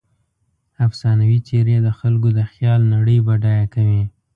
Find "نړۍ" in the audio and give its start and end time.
2.93-3.17